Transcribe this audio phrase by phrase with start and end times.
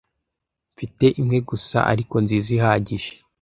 [0.73, 3.11] mfite imwe gusa ariko nziza ihagije